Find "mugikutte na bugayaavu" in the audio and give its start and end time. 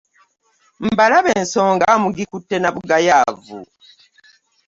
2.03-3.57